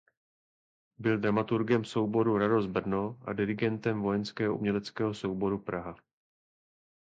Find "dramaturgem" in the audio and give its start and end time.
1.19-1.85